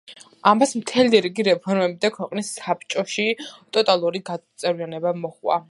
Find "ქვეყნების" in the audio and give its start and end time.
2.17-2.49